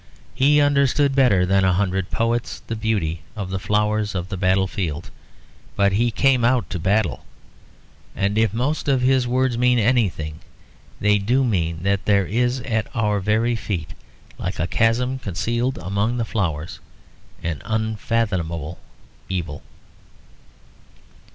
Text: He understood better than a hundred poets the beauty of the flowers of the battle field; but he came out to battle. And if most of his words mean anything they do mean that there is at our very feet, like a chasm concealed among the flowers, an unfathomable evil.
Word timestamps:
He 0.33 0.59
understood 0.59 1.13
better 1.13 1.45
than 1.45 1.63
a 1.63 1.73
hundred 1.73 2.09
poets 2.09 2.61
the 2.65 2.75
beauty 2.75 3.21
of 3.35 3.51
the 3.51 3.59
flowers 3.59 4.15
of 4.15 4.29
the 4.29 4.35
battle 4.35 4.65
field; 4.65 5.11
but 5.75 5.91
he 5.91 6.09
came 6.09 6.43
out 6.43 6.67
to 6.71 6.79
battle. 6.79 7.23
And 8.15 8.35
if 8.35 8.51
most 8.51 8.87
of 8.87 9.01
his 9.03 9.27
words 9.27 9.59
mean 9.59 9.77
anything 9.77 10.39
they 10.99 11.19
do 11.19 11.43
mean 11.43 11.83
that 11.83 12.05
there 12.05 12.25
is 12.25 12.61
at 12.61 12.87
our 12.95 13.19
very 13.19 13.55
feet, 13.55 13.91
like 14.39 14.57
a 14.57 14.65
chasm 14.65 15.19
concealed 15.19 15.77
among 15.77 16.17
the 16.17 16.25
flowers, 16.25 16.79
an 17.43 17.61
unfathomable 17.63 18.79
evil. 19.29 19.61